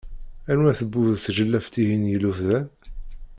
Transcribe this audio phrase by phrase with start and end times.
[0.51, 2.67] Anwa-t bu tjellabt-ihin yellufḍan?